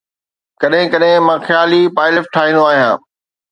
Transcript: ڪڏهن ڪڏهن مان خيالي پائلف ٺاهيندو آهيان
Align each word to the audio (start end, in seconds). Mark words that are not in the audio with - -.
ڪڏهن 0.61 0.85
ڪڏهن 0.93 1.19
مان 1.27 1.37
خيالي 1.47 1.81
پائلف 1.99 2.33
ٺاهيندو 2.35 2.67
آهيان 2.73 3.07